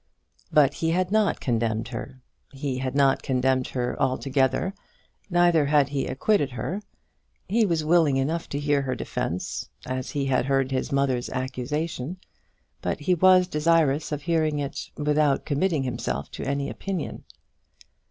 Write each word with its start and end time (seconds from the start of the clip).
But 0.51 0.73
he 0.73 0.89
had 0.89 1.11
not 1.11 1.39
condemned 1.39 1.89
her. 1.89 2.23
He 2.53 2.79
had 2.79 2.95
not 2.95 3.21
condemned 3.21 3.67
her 3.67 3.95
altogether, 4.01 4.73
neither 5.29 5.67
had 5.67 5.89
he 5.89 6.07
acquitted 6.07 6.49
her. 6.53 6.81
He 7.47 7.67
was 7.67 7.83
willing 7.85 8.17
enough 8.17 8.49
to 8.49 8.59
hear 8.59 8.81
her 8.81 8.95
defence, 8.95 9.69
as 9.85 10.09
he 10.09 10.25
had 10.25 10.47
heard 10.47 10.71
his 10.71 10.91
mother's 10.91 11.29
accusation; 11.29 12.17
but 12.81 13.01
he 13.01 13.13
was 13.13 13.45
desirous 13.45 14.11
of 14.11 14.23
hearing 14.23 14.57
it 14.57 14.89
without 14.97 15.45
committing 15.45 15.83
himself 15.83 16.31
to 16.31 16.45
any 16.47 16.67
opinion. 16.67 17.23